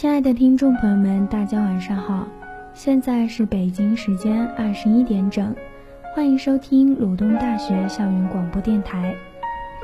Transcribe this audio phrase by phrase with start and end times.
[0.00, 2.26] 亲爱的听众朋友们，大家晚上好，
[2.72, 5.54] 现在是北京时间二十一点整，
[6.16, 9.14] 欢迎收听鲁东大学校园广播电台，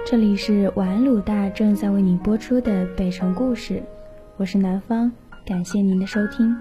[0.06, 3.82] 这里是晚安鲁大正在为你播出的北城故事，
[4.38, 5.12] 我是南方，
[5.44, 6.56] 感谢您的收听。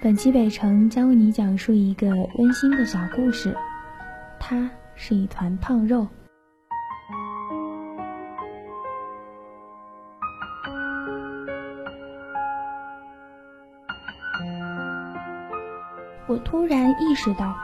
[0.00, 3.54] 本期北城将为你讲述一个温馨的小故事，
[4.40, 6.06] 它是一团胖肉。
[16.28, 17.54] 我突然意识到，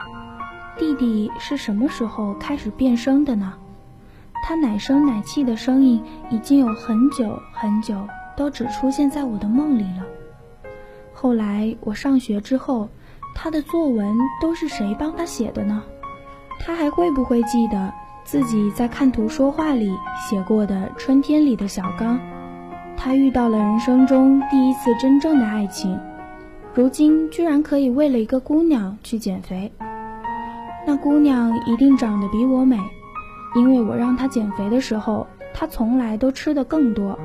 [0.75, 3.53] 弟弟是什么时候开始变声的呢？
[4.43, 7.95] 他奶声奶气的声音已经有很久很久
[8.35, 10.03] 都只出现在我的梦里了。
[11.13, 12.89] 后来我上学之后，
[13.35, 15.83] 他的作文都是谁帮他写的呢？
[16.59, 19.95] 他还会不会记得自己在看图说话里
[20.27, 22.19] 写过的春天里的小刚？
[22.97, 25.99] 他遇到了人生中第一次真正的爱情。
[26.75, 29.71] 如今居然可以为了一个姑娘去减肥，
[30.85, 32.77] 那姑娘一定长得比我美，
[33.55, 37.17] 因为我让她减肥的时候，她从来都吃的更多。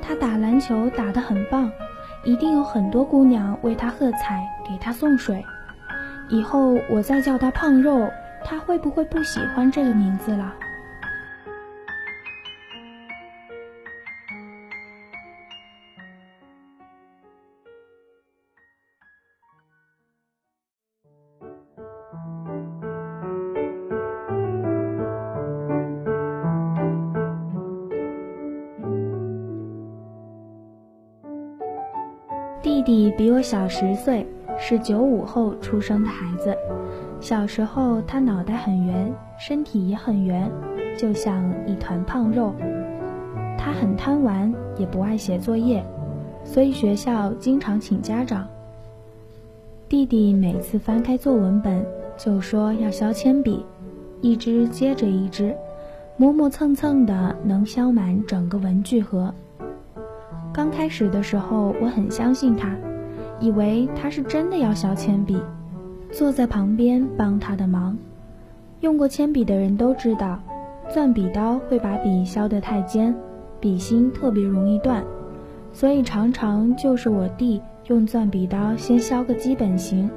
[0.00, 1.70] 她打篮球打得很棒，
[2.24, 5.44] 一定有很多姑娘为她喝彩，给她送水。
[6.30, 8.08] 以后我再叫她胖肉，
[8.42, 10.54] 她会不会不喜欢这个名字了？
[33.20, 34.26] 比我小十岁，
[34.58, 36.56] 是九五后出生的孩子。
[37.20, 40.50] 小时候他脑袋很圆，身体也很圆，
[40.96, 42.54] 就像一团胖肉。
[43.58, 45.84] 他很贪玩，也不爱写作业，
[46.44, 48.48] 所以学校经常请家长。
[49.86, 51.84] 弟弟每次翻开作文本，
[52.16, 53.66] 就说要削铅笔，
[54.22, 55.54] 一支接着一支，
[56.16, 59.30] 磨磨蹭蹭的，能削满整个文具盒。
[60.54, 62.74] 刚开始的时候，我很相信他，
[63.40, 65.40] 以为他是真的要削铅笔，
[66.12, 67.96] 坐在旁边帮他的忙。
[68.80, 70.38] 用过铅笔的人都知道，
[70.92, 73.14] 钻笔刀会把笔削得太尖，
[73.58, 75.02] 笔芯特别容易断，
[75.72, 80.08] 所以常常就是我弟用钻笔刀先削个基本型，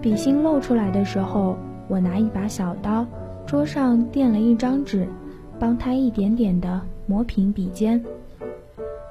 [0.00, 1.56] 笔芯露出来的时候，
[1.88, 3.06] 我拿一把小刀，
[3.46, 5.06] 桌上垫了一张纸，
[5.58, 8.02] 帮他一点点的磨平笔尖。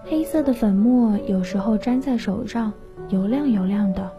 [0.04, 2.72] 黑色的粉末有时候粘在手上，
[3.12, 4.10] 油亮油亮的。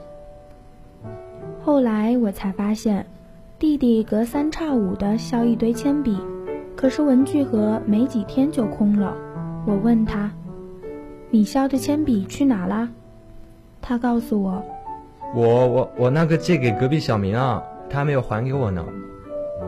[1.64, 3.06] 后来我才发现，
[3.58, 6.16] 弟弟隔三差五的削一堆铅笔，
[6.76, 9.16] 可是文具盒没几天就空了。
[9.66, 10.30] 我问他
[11.30, 12.88] ：“你削的铅笔去哪啦？”
[13.80, 14.62] 他告诉我
[15.34, 18.84] ：“我我我那个借给隔壁小明啊，他还没有还给我呢。”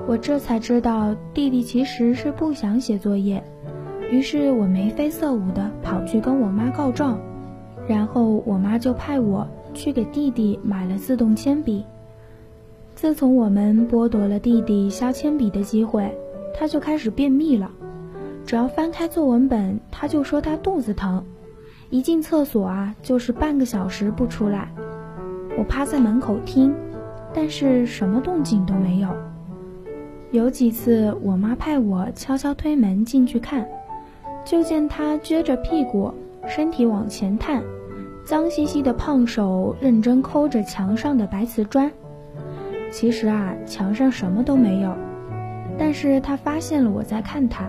[0.06, 3.42] 我这才知道，弟弟其实是不想写作业。
[4.10, 7.18] 于是我眉飞色舞的跑去跟我妈告状，
[7.88, 11.84] 然后我妈就派我去给弟弟买了自动铅笔。
[12.94, 16.16] 自从我们剥夺了弟弟削铅笔的机会，
[16.54, 17.70] 他就开始便秘了。
[18.46, 21.24] 只要翻开作文本，他就说他肚子疼，
[21.90, 24.68] 一进厕所啊就是半个小时不出来。
[25.58, 26.74] 我趴在门口听，
[27.32, 29.08] 但是什么动静都没有。
[30.30, 33.66] 有几次我妈派我悄悄推门进去看。
[34.44, 36.12] 就见他撅着屁股，
[36.46, 37.62] 身体往前探，
[38.24, 41.90] 脏兮兮的胖手认真抠着墙上的白瓷砖。
[42.90, 44.94] 其实啊，墙上什么都没有，
[45.78, 47.68] 但是他发现了我在看他，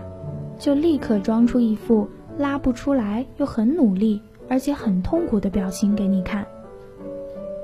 [0.60, 6.46] 就立刻装出一副拉不出来又很努力，而且很痛苦的表情给你看。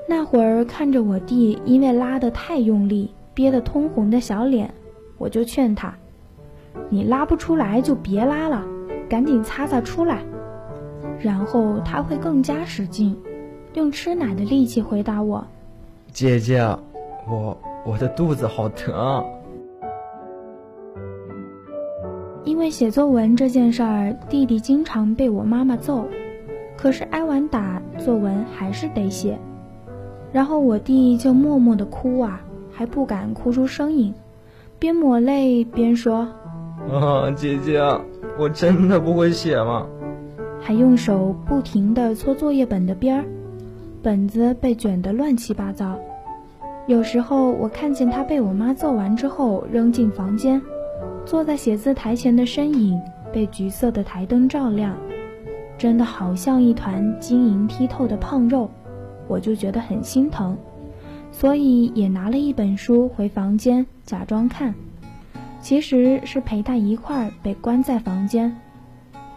[0.08, 4.72] 那会儿看着我弟因为拉得太用力，憋得通红的小脸，
[5.16, 5.94] 我就劝他
[6.90, 8.64] ：“你拉不出来就别拉了。”
[9.08, 10.22] 赶紧擦擦出来，
[11.22, 13.16] 然后他会更加使劲，
[13.74, 15.46] 用吃奶的力气回答我
[16.12, 16.60] ：“姐姐，
[17.28, 19.24] 我我的肚子好疼。”
[22.44, 26.04] 因为写作文这件事儿，弟弟经常被我妈妈揍，
[26.76, 29.38] 可是挨完打，作文还是得写。
[30.32, 32.40] 然后我弟就默默的哭啊，
[32.72, 34.12] 还不敢哭出声音，
[34.80, 36.26] 边抹泪边说
[36.90, 37.80] ：“啊，姐姐。”
[38.38, 39.86] 我真的不会写吗？
[40.62, 43.24] 还用手不停地搓作业本的边儿，
[44.00, 45.98] 本子被卷得乱七八糟。
[46.86, 50.62] 有时候我看见他被我妈揍完之后扔进房间，
[51.26, 53.00] 坐在写字台前的身影
[53.32, 54.96] 被橘色的台灯照亮，
[55.76, 58.70] 真的好像一团晶莹剔透的胖肉，
[59.26, 60.56] 我就觉得很心疼，
[61.32, 64.72] 所以也拿了一本书回房间假装看，
[65.60, 68.56] 其实是陪他一块儿被关在房间。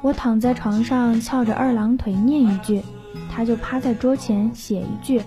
[0.05, 2.79] 我躺在床上翘着二郎腿念一句，
[3.27, 5.19] 他就趴在桌前写一句。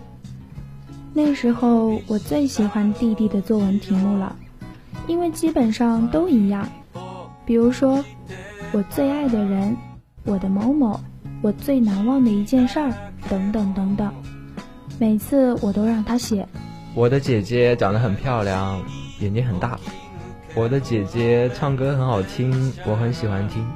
[1.13, 4.37] 那时候我最喜欢弟弟的作文题目了，
[5.09, 6.69] 因为基本上都一样，
[7.45, 8.05] 比如说
[8.71, 9.77] 我最爱的人。
[10.25, 11.01] 我的某某，
[11.43, 12.93] 我最难忘的一件事儿，
[13.29, 14.13] 等等等等，
[15.01, 16.47] 每次我都让他写。
[16.95, 18.81] 我的姐姐长得很漂亮，
[19.19, 19.81] 眼睛很大。
[20.55, 23.67] 我的姐姐唱歌很好听，我很喜欢听。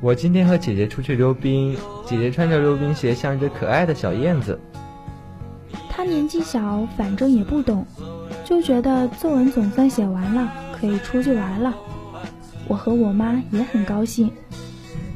[0.00, 4.60] 我今天和姐姐出去溜冰，姐姐穿着溜冰鞋，像一只可爱的小燕子。
[5.90, 7.84] 她年纪小，反正也不懂，
[8.44, 11.74] 就觉得作文总算写完了，可以出去玩了。
[12.68, 14.30] 我和我妈也很高兴。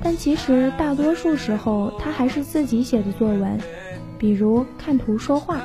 [0.02, 3.56] 但其实大多数时候，他还是自己写的作文，
[4.18, 5.60] 比如看图说话。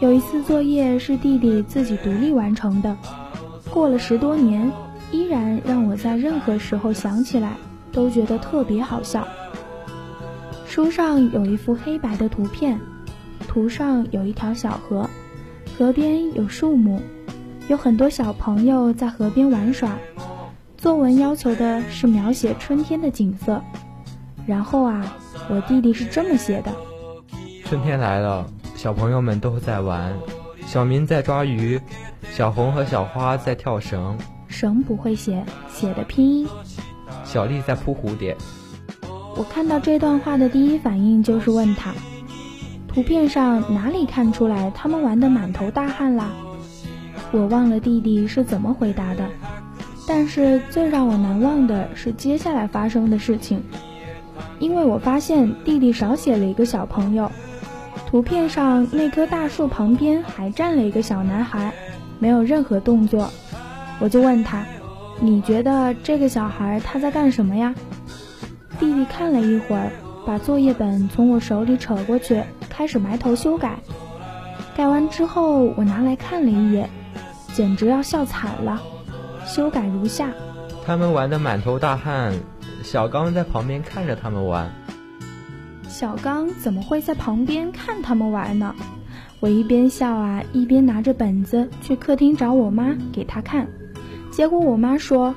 [0.00, 2.94] 有一次作业是弟弟自己独立完成的，
[3.70, 4.70] 过了十多年，
[5.10, 7.52] 依然让我在任何时候想起来
[7.92, 9.26] 都觉得特别好笑。
[10.66, 12.78] 书上有一幅黑白的图片，
[13.48, 15.08] 图上有一条小河，
[15.76, 17.00] 河边有树木，
[17.68, 19.96] 有很多小朋友在河边玩耍。
[20.76, 23.60] 作文要求的是描写春天的景色，
[24.46, 25.16] 然后啊，
[25.50, 26.72] 我弟弟是这么写的：
[27.64, 28.46] 春天来了，
[28.76, 30.14] 小朋友们都在玩，
[30.64, 31.80] 小明在抓鱼，
[32.30, 36.46] 小红和小花在跳绳，绳不会写，写的拼音。
[37.28, 38.34] 小丽在扑蝴蝶。
[39.36, 41.92] 我看到这段话的第一反应就是问他：
[42.88, 46.30] 图片上哪里看出来他们玩的满头大汗啦？
[47.30, 49.28] 我忘了弟弟是怎么回答的。
[50.06, 53.62] 但是最让我难忘的是接下来发生的事情，
[54.58, 57.30] 因为我发现弟弟少写了一个小朋友，
[58.06, 61.74] 图片上那棵大树旁边还站了一个小男孩，
[62.18, 63.28] 没有任何动作。
[64.00, 64.64] 我就问他
[65.20, 67.74] ：“你觉得这个小孩他在干什么呀？”
[68.78, 69.90] 弟弟看了一会儿，
[70.24, 73.78] 把作业本从我手里扯过去，开始埋头修改。
[74.76, 76.88] 改完之后，我拿来看了一眼，
[77.52, 78.80] 简直要笑惨了。
[79.44, 80.30] 修改如下：
[80.86, 82.32] 他们玩的满头大汗，
[82.84, 84.70] 小刚在旁边看着他们玩。
[85.88, 88.74] 小刚怎么会在旁边看他们玩呢？
[89.40, 93.66] 我一边笑啊，一边拿着本子去客厅找我妈给他看。
[94.38, 95.34] 结果我妈说：“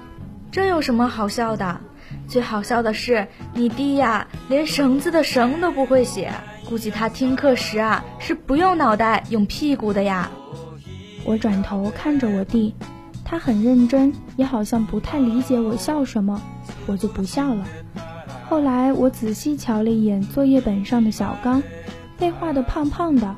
[0.54, 1.82] 这有什么好笑的？
[2.28, 6.32] 最好笑的是你弟呀，连绳子的绳都不会写，
[6.70, 10.30] 估计他听课时啊是不用脑袋用屁股的呀。”
[11.26, 12.76] 我转头看着我弟。
[13.26, 16.40] 他很认真，也好像不太理解我笑什么，
[16.86, 17.66] 我就不笑了。
[18.48, 21.64] 后来我仔细瞧了一眼作业本上的小刚，
[22.20, 23.36] 被画的胖胖的，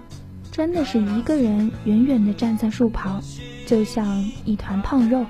[0.52, 3.24] 真的是一个人远远的站在树旁，
[3.66, 5.26] 就像一团胖肉。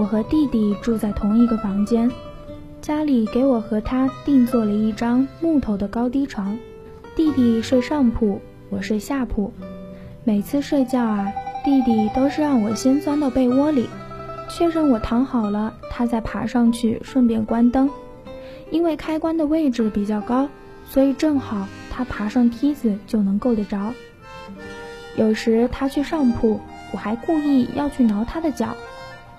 [0.00, 2.10] 我和弟弟住在同一个房间，
[2.80, 6.58] 家里给我和他定做了一张木头的高低床，
[7.14, 8.40] 弟弟睡上铺，
[8.70, 9.52] 我睡下铺。
[10.24, 11.30] 每次睡觉啊，
[11.62, 13.90] 弟弟都是让我先钻到被窝里，
[14.48, 17.90] 确认我躺好了，他再爬上去，顺便关灯。
[18.70, 20.48] 因为开关的位置比较高，
[20.86, 23.92] 所以正好他爬上梯子就能够得着。
[25.14, 26.58] 有时他去上铺，
[26.90, 28.74] 我还故意要去挠他的脚。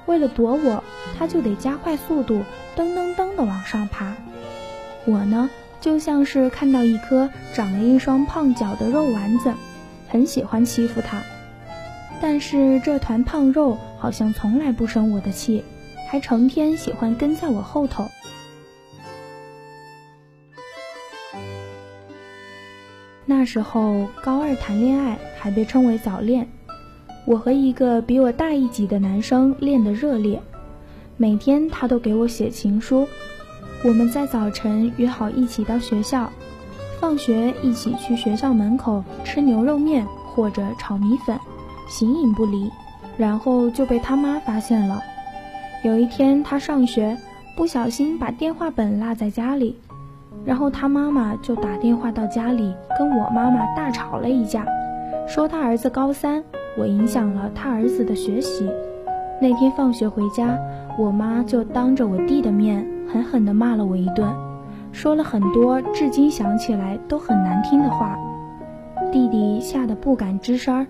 [0.06, 0.84] 为了躲我，
[1.18, 2.44] 他就得加快速度，
[2.76, 4.16] 噔噔噔地往上爬。
[5.06, 9.54] 我呢，就像是看到一颗长了一双胖脚的肉丸子，
[10.10, 11.22] 很喜欢欺负它。
[12.22, 15.64] 但是这团胖肉好像从来不生我的气，
[16.10, 18.08] 还成天喜欢跟在我后头。
[23.26, 26.48] 那时候高二谈恋爱还被称为早恋，
[27.26, 30.42] 我和一个比我大一级的男生恋得热烈，
[31.18, 33.08] 每天他都给我写情书。
[33.84, 36.30] 我们在早晨约好一起到学校，
[37.00, 41.38] 放学一起去学校门口吃牛肉面或者炒米粉，
[41.88, 42.70] 形影不离。
[43.18, 45.00] 然后就被他妈发现了。
[45.84, 47.16] 有一天他上学
[47.56, 49.76] 不小心把电话本落在家里，
[50.44, 54.66] 然后他妈妈就打电话到家里跟我妈妈大吵了一架，
[55.28, 56.44] 说他儿子高三，
[56.78, 58.70] 我影响了他儿子的学习。
[59.42, 60.58] 那天放学回家，
[60.98, 62.86] 我妈就当着我弟的面。
[63.12, 64.34] 狠狠地骂了我一顿，
[64.94, 68.18] 说了很多至今想起来都很难听的话。
[69.12, 70.88] 弟弟吓得不敢吱声儿，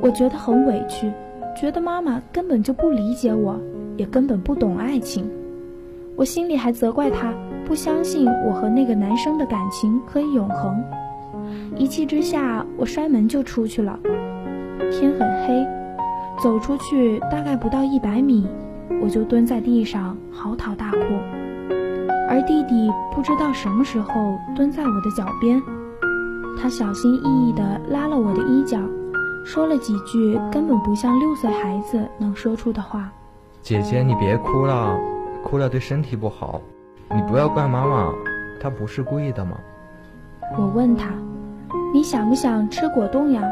[0.00, 1.12] 我觉得很委屈，
[1.54, 3.60] 觉得妈妈根本就不理解我，
[3.98, 5.30] 也根本不懂爱情。
[6.16, 7.34] 我心里还责怪他
[7.66, 10.82] 不相信我和那个男生的感情可以永恒。
[11.76, 13.98] 一气之下，我摔门就出去了。
[14.90, 15.66] 天很黑，
[16.42, 18.46] 走出去大概不到一百米。
[19.02, 20.98] 我就蹲在地上嚎啕大哭，
[22.28, 25.62] 而弟弟不知道什么时候蹲在我的脚边，
[26.60, 28.78] 他小心翼翼地拉了我的衣角，
[29.44, 33.12] 说了几句根本不像六岁孩子能说出的话
[33.62, 34.98] ：“姐姐，你别哭了，
[35.44, 36.60] 哭了对身体不好，
[37.14, 38.10] 你不要怪妈妈，
[38.58, 39.58] 她不是故意的嘛。”
[40.58, 41.10] 我问他
[41.92, 43.42] ：“你想不想吃果冻呀？”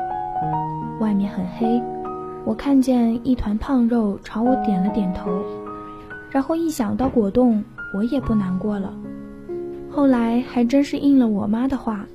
[1.00, 1.82] 外面很黑。
[2.44, 5.30] 我看见一团胖肉朝我点了点头，
[6.30, 7.62] 然后一想到果冻，
[7.92, 8.92] 我也不难过了。
[9.90, 12.06] 后来还真是应了我妈的话，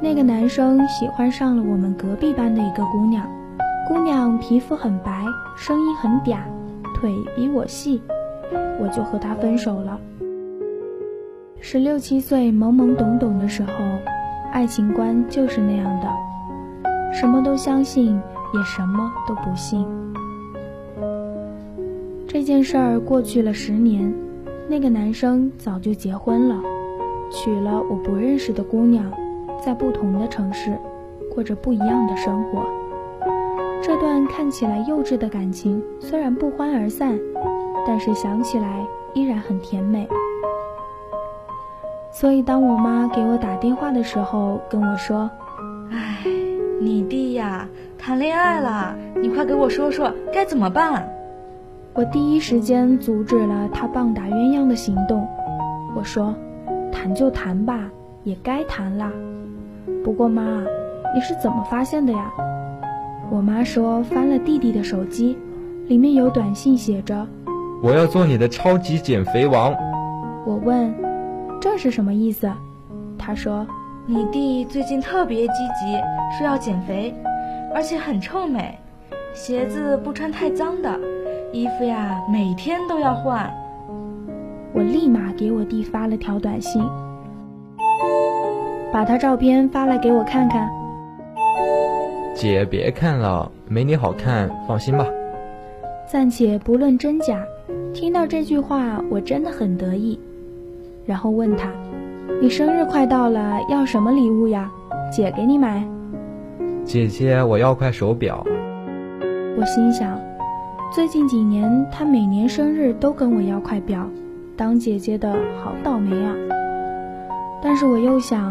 [0.00, 3.28] 那个男生喜欢上了我们隔壁班的一个姑娘，
[3.86, 5.24] 姑娘皮肤很白，
[5.56, 6.38] 声音很嗲，
[6.94, 8.00] 腿比我细，
[8.80, 10.00] 我就和他分手了。
[11.60, 13.72] 十六七岁懵懵懂懂的时候，
[14.52, 16.08] 爱情观就是那样的，
[17.12, 18.20] 什么都相信。
[18.52, 19.86] 也什么都不信。
[22.26, 24.12] 这件事儿过去了十年，
[24.68, 26.60] 那个男生早就结婚了，
[27.30, 29.04] 娶了我不认识的姑娘，
[29.64, 30.76] 在不同的城市，
[31.32, 32.64] 过着不一样的生活。
[33.80, 37.16] 这段看起来幼稚的感情虽然不欢而散，
[37.86, 40.08] 但是想起来依然很甜美。
[42.10, 45.30] 所以当我妈给我打电话的时候，跟我说：“，
[46.80, 51.06] 你弟呀。”谈恋爱了，你快给我说说该怎么办。
[51.92, 55.28] 我第一时间阻止了他棒打鸳鸯的行动。
[55.94, 56.34] 我说
[56.90, 57.90] ：“谈就谈吧，
[58.24, 59.12] 也该谈啦。
[60.02, 60.42] 不过妈，
[61.14, 62.32] 你是怎么发现的呀？”
[63.30, 65.36] 我妈说翻了弟弟的手机，
[65.88, 67.26] 里面有短信写着
[67.82, 69.74] ：“我要做你的超级减肥王。”
[70.46, 70.94] 我问
[71.60, 72.50] ：“这是什么意思？”
[73.18, 73.66] 他说
[74.12, 75.96] ：“你弟最近特别积极，
[76.36, 77.14] 说要减肥。”
[77.72, 78.76] 而且很臭美，
[79.32, 80.98] 鞋子不穿太脏的，
[81.52, 83.48] 衣服呀每天都要换。
[84.72, 86.82] 我立马给我弟发了条短信，
[88.92, 90.68] 把他照片发来给我看看。
[92.34, 95.06] 姐别看了，没你好看，放心吧。
[96.08, 97.40] 暂且不论真假，
[97.94, 100.18] 听到这句话我真的很得意。
[101.06, 101.70] 然后问他
[102.38, 104.70] ：“你生日快到了，要什么礼物呀？
[105.10, 105.82] 姐给你买。”
[106.84, 108.44] 姐姐，我要块手表。
[109.56, 110.18] 我心想，
[110.94, 114.08] 最近几年他每年生日都跟我要块表，
[114.56, 115.32] 当姐姐的
[115.62, 116.34] 好倒霉啊。
[117.62, 118.50] 但是我又想，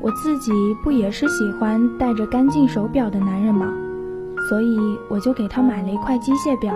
[0.00, 0.52] 我自己
[0.82, 3.72] 不也是喜欢戴着干净手表的男人吗？
[4.48, 4.76] 所以
[5.08, 6.74] 我就给他买了一块机械表，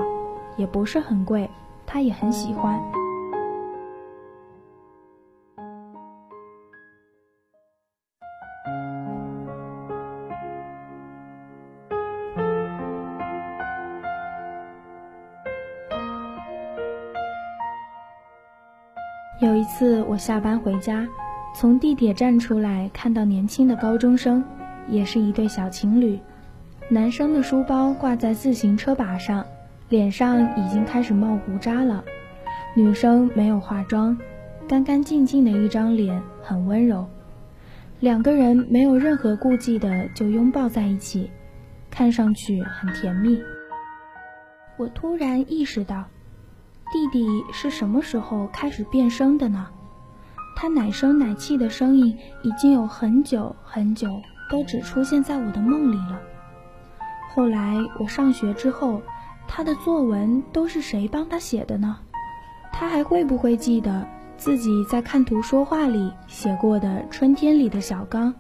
[0.57, 1.51] 也不是很贵，
[1.85, 2.81] 他也很喜欢。
[19.77, 21.07] 次，我下班回家，
[21.55, 24.43] 从地铁站出来，看到年轻的高中生，
[24.89, 26.19] 也是一对小情侣。
[26.89, 29.45] 男生的书包挂在自行车把上，
[29.91, 32.03] 脸上已经开始冒胡渣了。
[32.75, 34.17] 女生没有化妆，
[34.67, 37.07] 干干净净的一张脸，很温柔。
[38.01, 41.31] 两个人没有任何顾忌的就拥抱在一起，
[41.91, 43.39] 看上去很甜蜜。
[44.79, 46.03] 我突然意识到。
[46.93, 49.67] 弟弟是什么时候开始变声的呢？
[50.57, 54.09] 他奶声奶气的声音已经有很久很久
[54.51, 56.19] 都只出现在我的梦里了。
[57.35, 59.03] 后来我上学之后，
[59.47, 61.99] 他的作文都是谁帮他写的呢？
[62.73, 68.33] 他还会不会记得自己在看图说话里写过的《春天里的小刚》？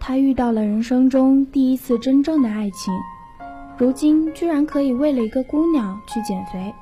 [0.00, 2.92] 他遇到了人生中第一次真正的爱情，
[3.76, 6.74] 如今居然可以为了一个姑娘去减肥。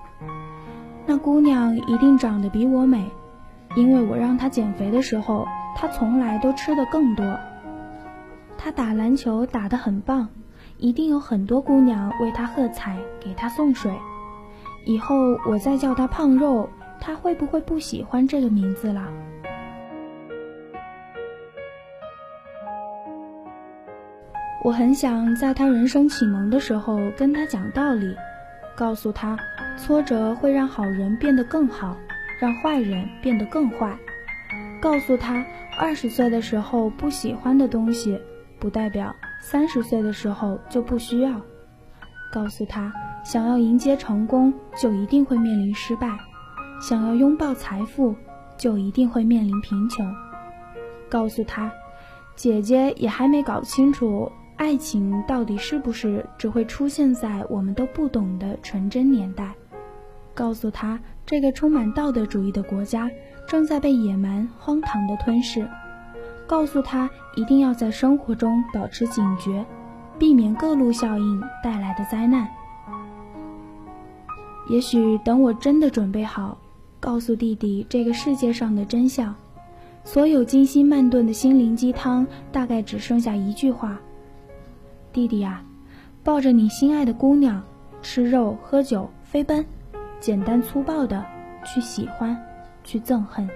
[1.06, 3.11] 那姑娘一定长得比我美，
[3.76, 5.46] 因为我让她减肥的时候，
[5.76, 7.38] 她从来都吃的更多。
[8.56, 10.28] 她打篮球打得很棒，
[10.78, 13.92] 一定有很多姑娘为她喝彩，给她送水。
[14.87, 16.68] 以后我再叫她胖肉，
[17.00, 19.06] 她会不会不喜欢这个名字了？
[24.64, 28.16] 我很想在他人生启蒙的时候跟他讲道理，
[28.76, 29.38] 告诉他，
[29.76, 31.97] 挫折会让好人变得更好，
[32.40, 33.97] 让坏人变得更坏。
[34.81, 35.45] 告诉他，
[35.78, 38.21] 二十岁的时候不喜欢的东西，
[38.59, 41.40] 不代表三十岁的时候就不需要。
[42.33, 42.93] 告诉他，
[43.25, 46.09] 想要迎接成功，就一定会面临失败；
[46.81, 48.14] 想要拥抱财富，
[48.59, 50.04] 就一定会面临贫穷。
[51.09, 51.71] 告诉他，
[52.35, 54.31] 姐姐也还没搞清楚。
[54.64, 59.52] 爱情到底是不是只会出现在我们都不懂的纯真年代？
[60.33, 63.11] 告诉他，这个充满道德主义的国家
[63.47, 65.68] 正在被野蛮荒唐的吞噬。
[66.47, 69.62] 告诉他，一定要在生活中保持警觉，
[70.18, 72.49] 避免各路效应带来的灾难。
[74.71, 76.56] 也许等我真的准备好，
[76.99, 79.35] 告诉弟弟这个世界上的真相，
[80.04, 84.00] 所有精心慢炖的心灵鸡汤，大概只剩下一句话。
[85.14, 85.62] 弟弟呀，
[86.25, 87.62] 抱着你心爱的姑娘，
[88.02, 89.64] 吃肉喝酒飞奔，
[90.18, 91.25] 简单粗暴的
[91.64, 92.36] 去喜欢，
[92.82, 93.49] 去憎恨。